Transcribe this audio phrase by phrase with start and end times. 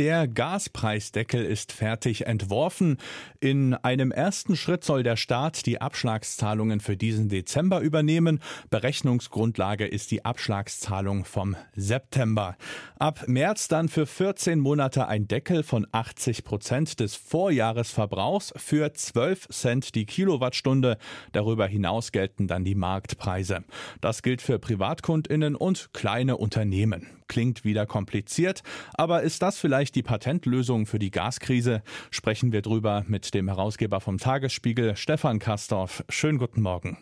[0.00, 2.96] Der Gaspreisdeckel ist fertig entworfen.
[3.38, 8.40] In einem ersten Schritt soll der Staat die Abschlagszahlungen für diesen Dezember übernehmen.
[8.70, 12.56] Berechnungsgrundlage ist die Abschlagszahlung vom September.
[12.98, 19.48] Ab März dann für 14 Monate ein Deckel von 80 Prozent des Vorjahresverbrauchs für 12
[19.48, 20.96] Cent die Kilowattstunde.
[21.32, 23.64] Darüber hinaus gelten dann die Marktpreise.
[24.00, 27.06] Das gilt für Privatkundinnen und kleine Unternehmen.
[27.30, 28.64] Klingt wieder kompliziert,
[28.94, 31.82] aber ist das vielleicht die Patentlösung für die Gaskrise?
[32.10, 36.04] Sprechen wir drüber mit dem Herausgeber vom Tagesspiegel, Stefan Kastorf.
[36.08, 36.98] Schönen guten Morgen.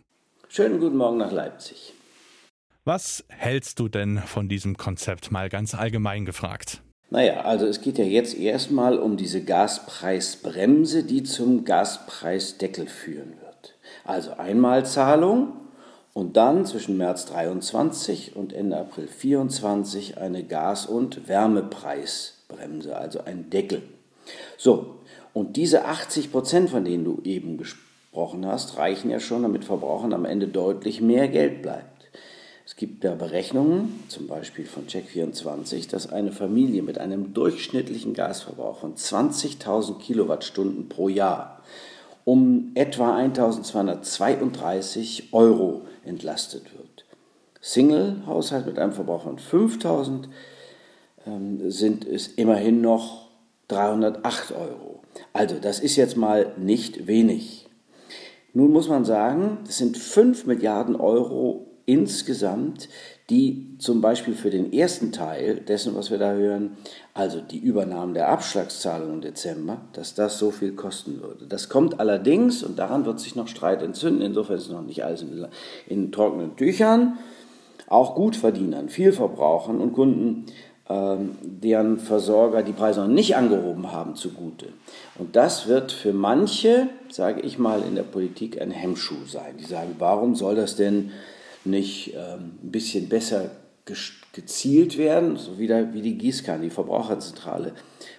[0.48, 1.92] Schönen guten Morgen nach Leipzig.
[2.84, 6.80] Was hältst du denn von diesem Konzept, mal ganz allgemein gefragt?
[7.10, 13.74] Naja, also es geht ja jetzt erstmal um diese Gaspreisbremse, die zum Gaspreisdeckel führen wird.
[14.04, 15.52] Also Einmalzahlung
[16.12, 22.37] und dann zwischen März 23 und Ende April 24 eine Gas- und Wärmepreisbremse,
[22.94, 23.82] also ein Deckel.
[24.56, 24.96] So,
[25.32, 30.12] und diese 80 Prozent, von denen du eben gesprochen hast, reichen ja schon, damit Verbrauchern
[30.12, 31.86] am Ende deutlich mehr Geld bleibt.
[32.66, 38.80] Es gibt da Berechnungen, zum Beispiel von Check24, dass eine Familie mit einem durchschnittlichen Gasverbrauch
[38.80, 41.54] von 20.000 Kilowattstunden pro Jahr
[42.24, 47.06] um etwa 1232 Euro entlastet wird.
[47.62, 50.32] Single-Haushalt mit einem Verbrauch von 5000 ähm,
[51.68, 53.28] sind es immerhin noch
[53.68, 55.02] 308 Euro.
[55.32, 57.68] Also das ist jetzt mal nicht wenig.
[58.54, 62.88] Nun muss man sagen, das sind 5 Milliarden Euro insgesamt,
[63.30, 66.76] die zum Beispiel für den ersten Teil dessen, was wir da hören,
[67.14, 71.46] also die Übernahme der Abschlagszahlung im Dezember, dass das so viel kosten würde.
[71.46, 75.04] Das kommt allerdings, und daran wird sich noch Streit entzünden, insofern ist es noch nicht
[75.04, 75.46] alles in,
[75.86, 77.18] in trockenen Tüchern,
[77.86, 80.44] auch Gutverdienern, Vielverbrauchern und Kunden, ähm,
[80.90, 84.68] deren Versorger die Preise noch nicht angehoben haben, zugute.
[85.18, 89.58] Und das wird für manche, sage ich mal, in der Politik ein Hemmschuh sein.
[89.58, 91.10] Die sagen, warum soll das denn
[91.66, 93.50] nicht ähm, ein bisschen besser
[94.32, 97.72] gezielt werden, so wie, der, wie die Gießkanne, die Verbraucherzentrale,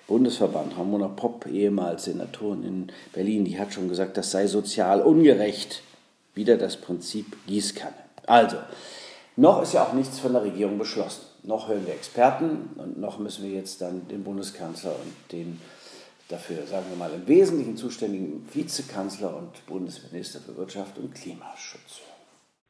[0.07, 5.81] Bundesverband, Ramona Popp, ehemals Senatorin in Berlin, die hat schon gesagt, das sei sozial ungerecht.
[6.35, 7.93] Wieder das Prinzip Gießkanne.
[8.25, 8.57] Also,
[9.35, 11.28] noch ist ja auch nichts von der Regierung beschlossen.
[11.43, 15.59] Noch hören wir Experten und noch müssen wir jetzt dann den Bundeskanzler und den
[16.27, 22.09] dafür, sagen wir mal, im Wesentlichen zuständigen Vizekanzler und Bundesminister für Wirtschaft und Klimaschutz hören.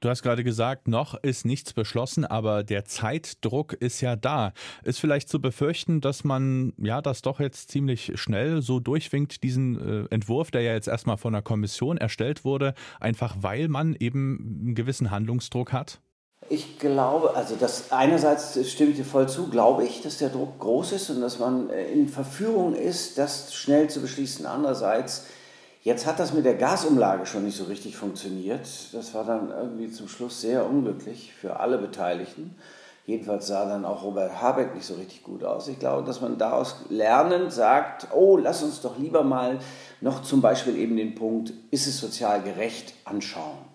[0.01, 4.53] Du hast gerade gesagt, noch ist nichts beschlossen, aber der Zeitdruck ist ja da.
[4.83, 10.05] Ist vielleicht zu befürchten, dass man ja das doch jetzt ziemlich schnell so durchwinkt, diesen
[10.05, 14.61] äh, Entwurf, der ja jetzt erstmal von der Kommission erstellt wurde, einfach weil man eben
[14.67, 15.99] einen gewissen Handlungsdruck hat?
[16.49, 20.59] Ich glaube, also das einerseits stimme ich dir voll zu, glaube ich, dass der Druck
[20.59, 24.45] groß ist und dass man äh, in Verführung ist, das schnell zu beschließen.
[24.45, 25.25] Andererseits
[25.81, 28.67] Jetzt hat das mit der Gasumlage schon nicht so richtig funktioniert.
[28.91, 32.53] Das war dann irgendwie zum Schluss sehr unglücklich für alle Beteiligten.
[33.05, 35.69] Jedenfalls sah dann auch Robert Habeck nicht so richtig gut aus.
[35.69, 39.59] Ich glaube, dass man daraus lernend sagt, oh, lass uns doch lieber mal
[40.01, 43.68] noch zum Beispiel eben den Punkt, ist es sozial gerecht, anschauen.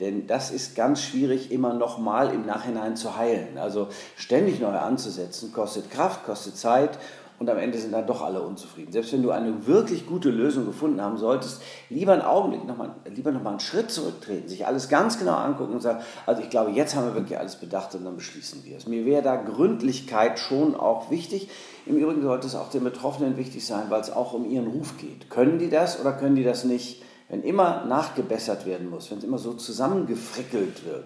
[0.00, 3.56] Denn das ist ganz schwierig, immer noch mal im Nachhinein zu heilen.
[3.58, 6.98] Also ständig neu anzusetzen, kostet Kraft, kostet Zeit
[7.38, 8.92] und am Ende sind dann doch alle unzufrieden.
[8.92, 13.30] Selbst wenn du eine wirklich gute Lösung gefunden haben solltest, lieber einen Augenblick nochmal, lieber
[13.30, 16.96] nochmal einen Schritt zurücktreten, sich alles ganz genau angucken und sagen, also ich glaube, jetzt
[16.96, 18.86] haben wir wirklich alles bedacht und dann beschließen wir es.
[18.86, 21.50] Mir wäre da Gründlichkeit schon auch wichtig.
[21.84, 24.96] Im Übrigen sollte es auch den Betroffenen wichtig sein, weil es auch um ihren Ruf
[24.96, 25.28] geht.
[25.28, 27.02] Können die das oder können die das nicht?
[27.28, 31.04] Wenn immer nachgebessert werden muss, wenn es immer so zusammengefrickelt wird,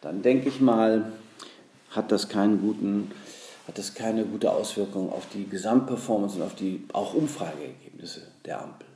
[0.00, 1.12] dann denke ich mal,
[1.90, 3.10] hat das keinen guten
[3.68, 8.87] hat das keine gute Auswirkung auf die Gesamtperformance und auf die auch Umfrageergebnisse der Ampel.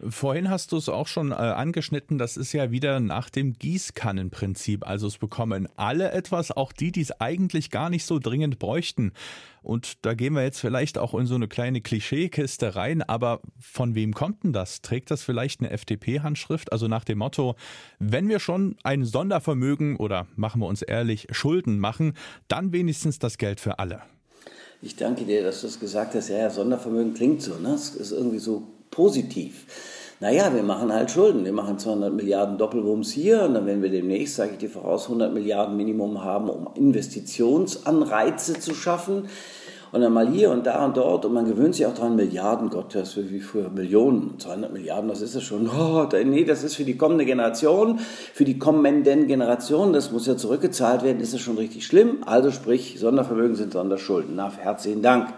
[0.00, 4.86] Vorhin hast du es auch schon äh, angeschnitten, das ist ja wieder nach dem Gießkannenprinzip.
[4.86, 9.12] Also es bekommen alle etwas, auch die, die es eigentlich gar nicht so dringend bräuchten.
[9.60, 13.96] Und da gehen wir jetzt vielleicht auch in so eine kleine Klischeekiste rein, aber von
[13.96, 14.82] wem kommt denn das?
[14.82, 16.70] Trägt das vielleicht eine FDP-Handschrift?
[16.70, 17.56] Also nach dem Motto,
[17.98, 22.12] wenn wir schon ein Sondervermögen oder machen wir uns ehrlich, Schulden machen,
[22.46, 24.02] dann wenigstens das Geld für alle.
[24.80, 26.28] Ich danke dir, dass du es gesagt hast.
[26.28, 27.70] Ja, ja, Sondervermögen klingt so, ne?
[27.70, 29.66] Es ist irgendwie so positiv.
[30.20, 31.44] Naja, wir machen halt Schulden.
[31.44, 35.04] Wir machen 200 Milliarden Doppelwumms hier und dann werden wir demnächst, sage ich dir voraus,
[35.04, 39.28] 100 Milliarden Minimum haben, um Investitionsanreize zu schaffen.
[39.92, 42.68] und dann mal hier und da und dort und man gewöhnt sich auch dran, Milliarden,
[42.68, 45.70] Gott, das ist wie früher Millionen, 200 Milliarden, was ist das schon?
[45.78, 50.36] Oh, nee, das ist für die kommende Generation, für die kommenden Generationen, das muss ja
[50.36, 52.18] zurückgezahlt werden, ist das schon richtig schlimm.
[52.26, 54.34] Also sprich, Sondervermögen sind Sonderschulden.
[54.36, 55.32] Na, herzlichen Dank.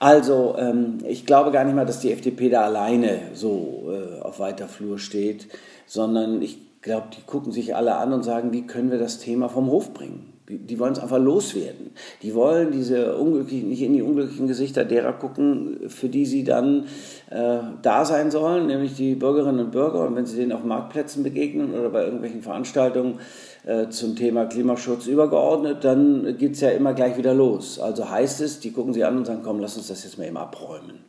[0.00, 4.38] Also, ähm, ich glaube gar nicht mal, dass die FDP da alleine so äh, auf
[4.38, 5.48] weiter Flur steht,
[5.86, 9.50] sondern ich glaube, die gucken sich alle an und sagen, wie können wir das Thema
[9.50, 10.29] vom Hof bringen?
[10.58, 11.90] Die wollen es einfach loswerden.
[12.22, 16.86] Die wollen diese unglücklichen, nicht in die unglücklichen Gesichter derer gucken, für die sie dann
[17.30, 20.06] äh, da sein sollen, nämlich die Bürgerinnen und Bürger.
[20.06, 23.20] Und wenn sie denen auf Marktplätzen begegnen oder bei irgendwelchen Veranstaltungen
[23.64, 27.78] äh, zum Thema Klimaschutz übergeordnet, dann geht es ja immer gleich wieder los.
[27.78, 30.26] Also heißt es, die gucken sie an und sagen, komm, lass uns das jetzt mal
[30.26, 31.04] eben abräumen.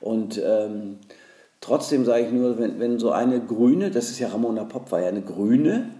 [0.00, 0.98] Und ähm,
[1.60, 5.00] trotzdem sage ich nur, wenn, wenn so eine Grüne, das ist ja Ramona Popp, war
[5.00, 5.90] ja eine Grüne,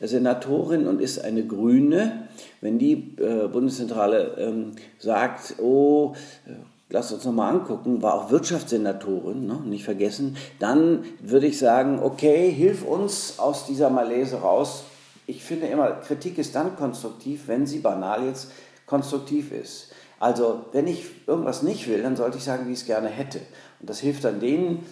[0.00, 2.28] Senatorin und ist eine Grüne,
[2.60, 6.14] wenn die äh, Bundeszentrale ähm, sagt, oh,
[6.46, 6.52] äh,
[6.90, 12.50] lasst uns nochmal angucken, war auch Wirtschaftssenatorin, ne, nicht vergessen, dann würde ich sagen, okay,
[12.50, 14.84] hilf uns aus dieser Malaise raus.
[15.26, 18.50] Ich finde immer, Kritik ist dann konstruktiv, wenn sie banal jetzt
[18.86, 19.92] konstruktiv ist.
[20.20, 23.40] Also, wenn ich irgendwas nicht will, dann sollte ich sagen, wie ich es gerne hätte.
[23.80, 24.86] Und das hilft dann denen,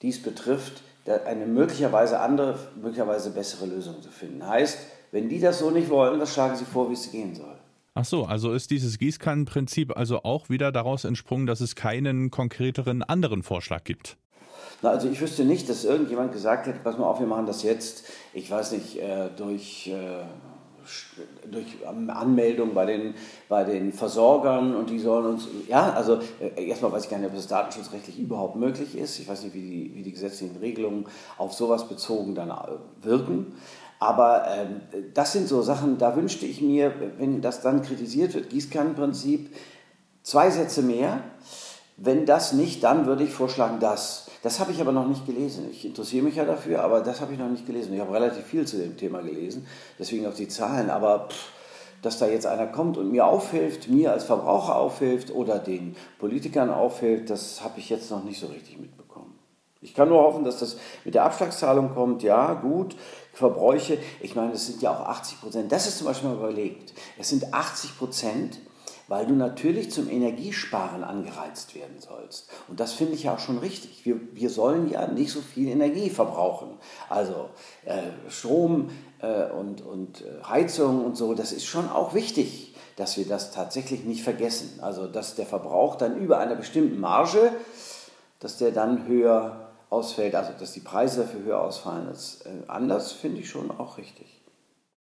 [0.00, 0.82] die es betrifft,
[1.26, 4.46] eine möglicherweise andere, möglicherweise bessere Lösung zu finden.
[4.46, 4.78] Heißt,
[5.12, 7.56] wenn die das so nicht wollen, was schlagen sie vor, wie es gehen soll?
[7.94, 13.04] Ach so, also ist dieses Gießkannenprinzip also auch wieder daraus entsprungen, dass es keinen konkreteren
[13.04, 14.16] anderen Vorschlag gibt?
[14.82, 17.62] Na, also ich wüsste nicht, dass irgendjemand gesagt hätte, pass mal auf, wir machen das
[17.62, 20.24] jetzt, ich weiß nicht, äh, durch äh,
[21.50, 23.14] durch Anmeldung bei den,
[23.48, 27.28] bei den Versorgern und die sollen uns, ja, also äh, erstmal weiß ich gar nicht,
[27.28, 29.18] ob das datenschutzrechtlich überhaupt möglich ist.
[29.18, 31.06] Ich weiß nicht, wie die, wie die gesetzlichen Regelungen
[31.38, 32.54] auf sowas bezogen dann äh,
[33.02, 33.54] wirken.
[34.00, 34.82] Aber ähm,
[35.14, 39.54] das sind so Sachen, da wünschte ich mir, wenn das dann kritisiert wird, Gießkannenprinzip,
[40.22, 41.22] zwei Sätze mehr.
[41.96, 44.23] Wenn das nicht, dann würde ich vorschlagen, das.
[44.44, 45.70] Das habe ich aber noch nicht gelesen.
[45.70, 47.94] Ich interessiere mich ja dafür, aber das habe ich noch nicht gelesen.
[47.94, 49.66] Ich habe relativ viel zu dem Thema gelesen,
[49.98, 50.90] deswegen auch die Zahlen.
[50.90, 51.48] Aber pff,
[52.02, 56.68] dass da jetzt einer kommt und mir aufhilft, mir als Verbraucher aufhilft oder den Politikern
[56.68, 59.32] aufhilft, das habe ich jetzt noch nicht so richtig mitbekommen.
[59.80, 60.76] Ich kann nur hoffen, dass das
[61.06, 62.22] mit der Abschlagszahlung kommt.
[62.22, 62.96] Ja, gut,
[63.32, 63.96] Verbräuche.
[64.20, 65.72] Ich meine, es sind ja auch 80 Prozent.
[65.72, 66.92] Das ist zum Beispiel mal überlegt.
[67.18, 68.58] Es sind 80 Prozent
[69.08, 72.48] weil du natürlich zum Energiesparen angereizt werden sollst.
[72.68, 74.04] Und das finde ich ja auch schon richtig.
[74.04, 76.78] Wir, wir sollen ja nicht so viel Energie verbrauchen.
[77.08, 77.50] Also
[77.84, 78.90] äh, Strom
[79.20, 83.50] äh, und, und äh, Heizung und so, das ist schon auch wichtig, dass wir das
[83.50, 84.78] tatsächlich nicht vergessen.
[84.80, 87.52] Also dass der Verbrauch dann über einer bestimmten Marge,
[88.40, 93.12] dass der dann höher ausfällt, also dass die Preise dafür höher ausfallen als äh, anders,
[93.12, 94.43] finde ich schon auch richtig.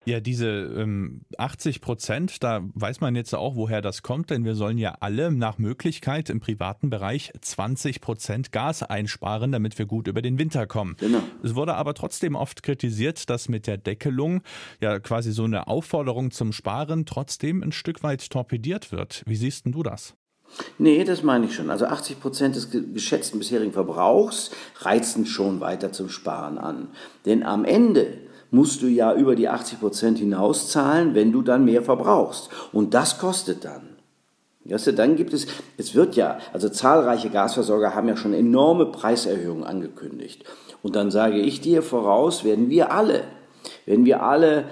[0.05, 4.55] Ja, diese ähm, 80 Prozent, da weiß man jetzt auch, woher das kommt, denn wir
[4.55, 10.09] sollen ja alle nach Möglichkeit im privaten Bereich 20 Prozent Gas einsparen, damit wir gut
[10.09, 10.97] über den Winter kommen.
[10.99, 11.21] Genau.
[11.43, 14.43] Es wurde aber trotzdem oft kritisiert, dass mit der Deckelung
[14.81, 19.23] ja quasi so eine Aufforderung zum Sparen trotzdem ein Stück weit torpediert wird.
[19.27, 20.15] Wie siehst denn du das?
[20.79, 21.71] Nee, das meine ich schon.
[21.71, 26.89] Also 80 Prozent des geschätzten bisherigen Verbrauchs reizen schon weiter zum Sparen an.
[27.27, 31.83] Denn am Ende musst du ja über die 80 Prozent hinauszahlen, wenn du dann mehr
[31.83, 32.49] verbrauchst.
[32.73, 33.99] Und das kostet dann.
[34.65, 35.47] Weißt du, dann gibt es,
[35.79, 40.45] es wird ja, also zahlreiche Gasversorger haben ja schon enorme Preiserhöhungen angekündigt.
[40.83, 43.25] Und dann sage ich dir voraus, werden wir alle,
[43.87, 44.65] werden wir alle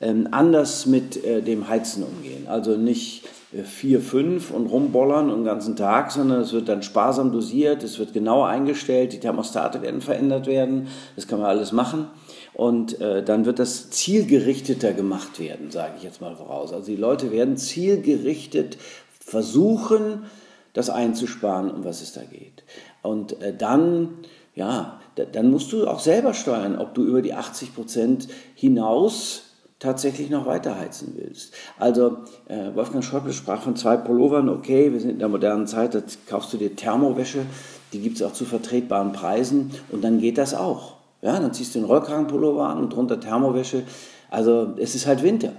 [0.00, 2.48] ähm, anders mit äh, dem Heizen umgehen.
[2.48, 7.32] Also nicht äh, vier, fünf und rumbollern den ganzen Tag, sondern es wird dann sparsam
[7.32, 12.08] dosiert, es wird genauer eingestellt, die Thermostate werden verändert werden, das kann man alles machen.
[12.54, 16.72] Und äh, dann wird das zielgerichteter gemacht werden, sage ich jetzt mal voraus.
[16.72, 18.78] Also die Leute werden zielgerichtet
[19.18, 20.24] versuchen,
[20.72, 22.64] das einzusparen, um was es da geht.
[23.02, 24.18] Und äh, dann,
[24.54, 25.00] ja,
[25.32, 29.42] dann musst du auch selber steuern, ob du über die 80 Prozent hinaus
[29.78, 31.54] tatsächlich noch weiter heizen willst.
[31.78, 32.18] Also
[32.48, 36.02] äh, Wolfgang Schäuble sprach von zwei Pullovern, okay, wir sind in der modernen Zeit, da
[36.26, 37.46] kaufst du dir Thermowäsche,
[37.92, 40.94] die gibt es auch zu vertretbaren Preisen und dann geht das auch.
[41.24, 43.84] Ja, dann ziehst du einen Rollkragenpullover an und drunter Thermowäsche.
[44.30, 45.52] Also es ist halt Winter.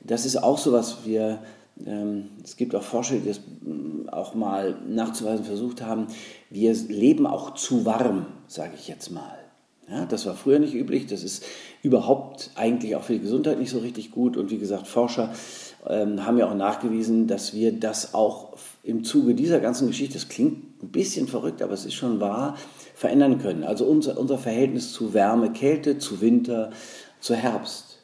[0.00, 1.38] Das ist auch so was wir,
[1.86, 6.08] ähm, es gibt auch Forscher, die das mm, auch mal nachzuweisen versucht haben,
[6.50, 9.38] wir leben auch zu warm, sage ich jetzt mal.
[9.88, 11.44] Ja, das war früher nicht üblich, das ist
[11.84, 14.36] überhaupt eigentlich auch für die Gesundheit nicht so richtig gut.
[14.36, 15.32] Und wie gesagt, Forscher
[15.88, 20.28] ähm, haben ja auch nachgewiesen, dass wir das auch im Zuge dieser ganzen Geschichte, das
[20.28, 22.56] klingt ein bisschen verrückt, aber es ist schon wahr,
[22.94, 23.64] verändern können.
[23.64, 26.70] Also unser, unser Verhältnis zu Wärme, Kälte, zu Winter,
[27.20, 27.98] zu Herbst.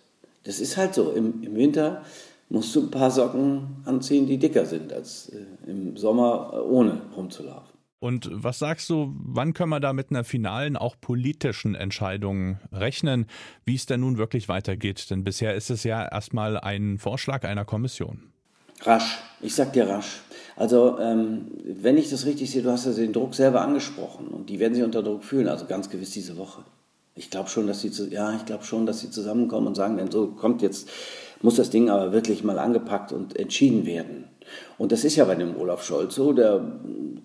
[0.45, 1.13] Das ist halt so.
[1.13, 2.03] Im, im Winter
[2.49, 7.03] musst du ein paar Socken anziehen, die dicker sind, als äh, im Sommer äh, ohne
[7.17, 7.73] rumzulaufen.
[7.99, 13.27] Und was sagst du, wann können wir da mit einer finalen, auch politischen Entscheidung rechnen,
[13.65, 15.09] wie es denn nun wirklich weitergeht?
[15.09, 18.33] Denn bisher ist es ja erstmal ein Vorschlag einer Kommission.
[18.83, 20.23] Rasch, ich sag dir rasch.
[20.57, 24.51] Also, ähm, wenn ich das richtig sehe, du hast ja den Druck selber angesprochen und
[24.51, 26.63] die werden sich unter Druck fühlen, also ganz gewiss diese Woche.
[27.15, 29.97] Ich glaube schon, dass sie zu, ja, ich glaube schon, dass sie zusammenkommen und sagen,
[29.97, 30.89] denn so kommt jetzt,
[31.43, 34.25] muss das Ding aber wirklich mal angepackt und entschieden werden.
[34.79, 36.61] Und das ist ja bei dem Olaf Scholz so, der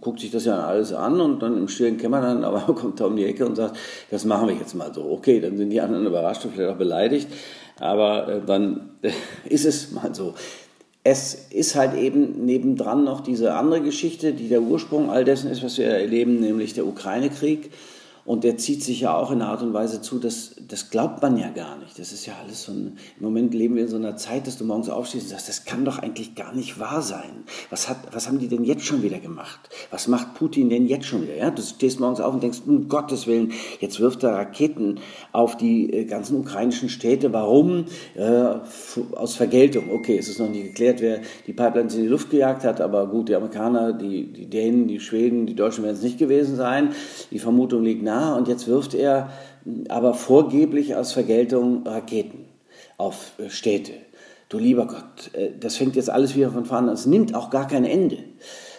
[0.02, 3.16] guckt sich das ja alles an und dann im stillen Kämmerlein aber kommt er um
[3.16, 3.78] die Ecke und sagt,
[4.12, 5.10] das machen wir jetzt mal so.
[5.10, 7.28] Okay, dann sind die anderen überrascht und vielleicht auch beleidigt,
[7.80, 8.92] aber äh, dann
[9.50, 10.34] ist es mal so.
[11.10, 15.64] Es ist halt eben nebendran noch diese andere Geschichte, die der Ursprung all dessen ist,
[15.64, 17.72] was wir erleben, nämlich der Ukraine-Krieg.
[18.28, 21.22] Und der zieht sich ja auch in einer Art und Weise zu, dass, das glaubt
[21.22, 21.98] man ja gar nicht.
[21.98, 24.58] Das ist ja alles so ein, im Moment leben wir in so einer Zeit, dass
[24.58, 27.46] du morgens aufstehst und sagst, das kann doch eigentlich gar nicht wahr sein.
[27.70, 29.70] Was, hat, was haben die denn jetzt schon wieder gemacht?
[29.92, 31.38] Was macht Putin denn jetzt schon wieder?
[31.38, 35.00] Ja, du stehst morgens auf und denkst, um Gottes Willen, jetzt wirft er Raketen
[35.32, 37.32] auf die äh, ganzen ukrainischen Städte.
[37.32, 37.86] Warum?
[38.16, 38.56] Äh,
[39.16, 39.86] aus Vergeltung.
[39.90, 43.08] Okay, es ist noch nicht geklärt, wer die Pipelines in die Luft gejagt hat, aber
[43.08, 46.90] gut, die Amerikaner, die, die Dänen, die Schweden, die Deutschen werden es nicht gewesen sein.
[47.32, 49.32] Die Vermutung liegt nahe und jetzt wirft er
[49.90, 52.46] aber vorgeblich aus Vergeltung Raketen
[52.98, 53.94] auf äh, Städte.
[54.50, 56.94] Du lieber Gott, äh, das fängt jetzt alles wieder von vorne an.
[56.94, 58.20] Es nimmt auch gar kein Ende.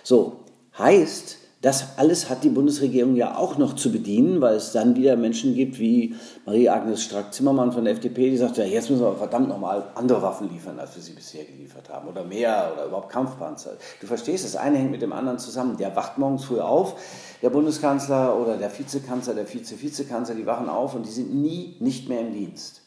[0.03, 0.45] So,
[0.79, 5.17] heißt, das alles hat die Bundesregierung ja auch noch zu bedienen, weil es dann wieder
[5.17, 6.15] Menschen gibt wie
[6.47, 10.49] Marie-Agnes Strack-Zimmermann von der FDP, die sagt, ja, jetzt müssen wir verdammt nochmal andere Waffen
[10.53, 12.07] liefern, als wir sie bisher geliefert haben.
[12.09, 13.73] Oder mehr oder überhaupt Kampfpanzer.
[14.01, 15.77] Du verstehst, das eine hängt mit dem anderen zusammen.
[15.77, 16.95] Der wacht morgens früh auf,
[17.43, 22.09] der Bundeskanzler oder der Vizekanzler, der Vize-Vizekanzler, die wachen auf und die sind nie nicht
[22.09, 22.83] mehr im Dienst.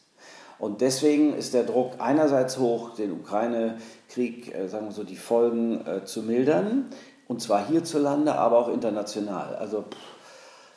[0.58, 5.84] Und deswegen ist der Druck einerseits hoch, den Ukraine-Krieg, äh, sagen wir so, die Folgen
[5.84, 6.86] äh, zu mildern.
[7.32, 9.56] Und zwar hierzulande, aber auch international.
[9.56, 9.86] Also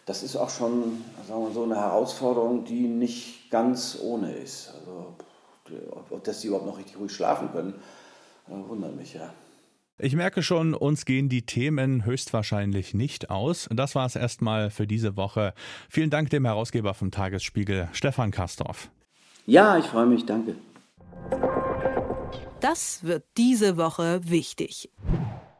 [0.06, 4.74] das ist auch schon sagen wir so eine Herausforderung, die nicht ganz ohne ist.
[4.80, 5.18] Also,
[5.92, 7.74] ob, dass die überhaupt noch richtig ruhig schlafen können,
[8.48, 9.34] äh, wundert mich ja.
[9.98, 13.68] Ich merke schon, uns gehen die Themen höchstwahrscheinlich nicht aus.
[13.70, 15.54] Das war es erstmal für diese Woche.
[15.90, 18.90] Vielen Dank dem Herausgeber vom Tagesspiegel, Stefan Kastorf.
[19.46, 20.56] Ja, ich freue mich, danke.
[22.62, 24.90] Das wird diese Woche wichtig.